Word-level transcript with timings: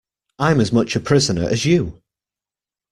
I'm 0.39 0.59
as 0.59 0.73
much 0.73 0.95
a 0.95 0.99
prisoner 0.99 1.47
as 1.47 1.63
you. 1.63 2.01